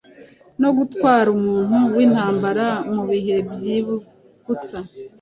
no 0.61 0.69
gutwara 0.77 1.27
Umuntu 1.37 1.77
wintabera 1.93 2.67
mubihe 2.93 3.35
byubusa. 3.51 4.79